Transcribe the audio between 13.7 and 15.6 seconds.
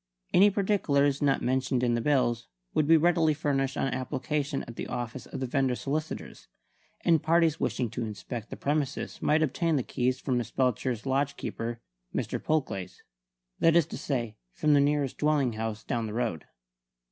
is to say, from the nearest dwelling